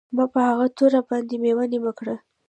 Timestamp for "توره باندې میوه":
0.77-1.65